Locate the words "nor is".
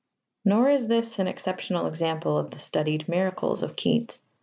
0.43-0.87